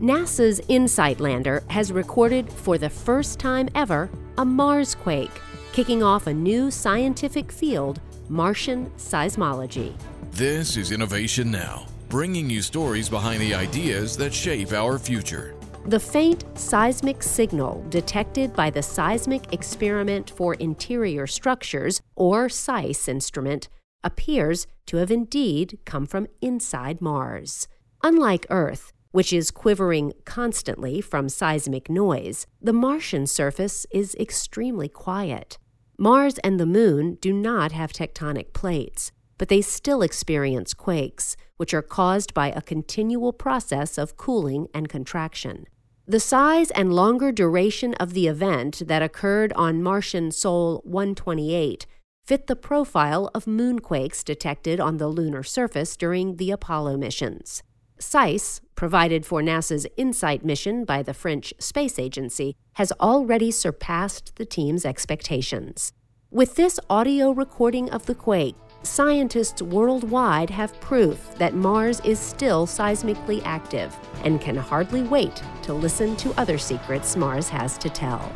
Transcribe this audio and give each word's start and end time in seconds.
NASA's 0.00 0.60
InSight 0.68 1.20
lander 1.20 1.62
has 1.70 1.90
recorded 1.90 2.52
for 2.52 2.76
the 2.76 2.90
first 2.90 3.38
time 3.38 3.66
ever 3.74 4.10
a 4.36 4.44
Marsquake, 4.44 5.30
kicking 5.72 6.02
off 6.02 6.26
a 6.26 6.34
new 6.34 6.70
scientific 6.70 7.50
field, 7.50 8.02
Martian 8.28 8.90
seismology. 8.98 9.94
This 10.32 10.76
is 10.76 10.92
Innovation 10.92 11.50
Now, 11.50 11.86
bringing 12.10 12.50
you 12.50 12.60
stories 12.60 13.08
behind 13.08 13.40
the 13.40 13.54
ideas 13.54 14.18
that 14.18 14.34
shape 14.34 14.72
our 14.72 14.98
future. 14.98 15.54
The 15.86 16.00
faint 16.00 16.44
seismic 16.58 17.22
signal 17.22 17.82
detected 17.88 18.52
by 18.54 18.68
the 18.68 18.82
Seismic 18.82 19.54
Experiment 19.54 20.28
for 20.28 20.54
Interior 20.54 21.26
Structures, 21.26 22.02
or 22.16 22.50
SEIS 22.50 23.08
instrument, 23.08 23.70
appears 24.04 24.66
to 24.86 24.98
have 24.98 25.10
indeed 25.10 25.78
come 25.86 26.04
from 26.04 26.26
inside 26.42 27.00
Mars. 27.00 27.66
Unlike 28.02 28.46
Earth, 28.50 28.92
which 29.16 29.32
is 29.32 29.50
quivering 29.50 30.12
constantly 30.26 31.00
from 31.00 31.26
seismic 31.26 31.88
noise, 31.88 32.46
the 32.60 32.70
Martian 32.70 33.26
surface 33.26 33.86
is 33.90 34.14
extremely 34.16 34.90
quiet. 34.90 35.56
Mars 35.96 36.36
and 36.44 36.60
the 36.60 36.66
Moon 36.66 37.14
do 37.22 37.32
not 37.32 37.72
have 37.72 37.94
tectonic 37.94 38.52
plates, 38.52 39.12
but 39.38 39.48
they 39.48 39.62
still 39.62 40.02
experience 40.02 40.74
quakes, 40.74 41.34
which 41.56 41.72
are 41.72 41.80
caused 41.80 42.34
by 42.34 42.48
a 42.50 42.60
continual 42.60 43.32
process 43.32 43.96
of 43.96 44.18
cooling 44.18 44.66
and 44.74 44.90
contraction. 44.90 45.64
The 46.06 46.20
size 46.20 46.70
and 46.72 46.92
longer 46.92 47.32
duration 47.32 47.94
of 47.94 48.12
the 48.12 48.26
event 48.26 48.82
that 48.86 49.00
occurred 49.00 49.54
on 49.54 49.82
Martian 49.82 50.30
Sol 50.30 50.82
128 50.84 51.86
fit 52.26 52.48
the 52.48 52.54
profile 52.54 53.30
of 53.34 53.46
moonquakes 53.46 54.22
detected 54.22 54.78
on 54.78 54.98
the 54.98 55.08
lunar 55.08 55.42
surface 55.42 55.96
during 55.96 56.36
the 56.36 56.50
Apollo 56.50 56.98
missions. 56.98 57.62
SEIS, 57.98 58.60
provided 58.74 59.24
for 59.24 59.40
NASA's 59.40 59.86
InSight 59.96 60.44
mission 60.44 60.84
by 60.84 61.02
the 61.02 61.14
French 61.14 61.54
Space 61.58 61.98
Agency, 61.98 62.54
has 62.74 62.92
already 63.00 63.50
surpassed 63.50 64.36
the 64.36 64.44
team's 64.44 64.84
expectations. 64.84 65.92
With 66.30 66.56
this 66.56 66.78
audio 66.90 67.30
recording 67.30 67.88
of 67.90 68.04
the 68.06 68.14
quake, 68.14 68.56
scientists 68.82 69.62
worldwide 69.62 70.50
have 70.50 70.78
proof 70.80 71.34
that 71.36 71.54
Mars 71.54 72.00
is 72.04 72.18
still 72.18 72.66
seismically 72.66 73.40
active 73.44 73.96
and 74.24 74.40
can 74.40 74.56
hardly 74.56 75.02
wait 75.02 75.42
to 75.62 75.72
listen 75.72 76.16
to 76.16 76.38
other 76.38 76.58
secrets 76.58 77.16
Mars 77.16 77.48
has 77.48 77.78
to 77.78 77.88
tell. 77.88 78.30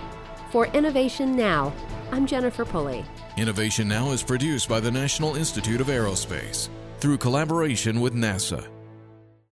For 0.51 0.67
Innovation 0.69 1.37
Now, 1.37 1.73
I'm 2.11 2.27
Jennifer 2.27 2.65
Pulley. 2.65 3.05
Innovation 3.37 3.89
Now 3.89 4.11
is 4.11 4.23
produced 4.23 4.69
by 4.69 4.81
the 4.81 4.91
National 4.91 5.37
Institute 5.37 5.81
of 5.81 5.89
Aerospace 5.89 6.69
through 6.99 7.19
collaboration 7.19 8.01
with 8.01 8.15
NASA 8.15 8.67